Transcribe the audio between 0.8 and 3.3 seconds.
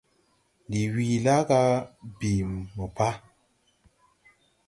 wii laa ga bii mo pa.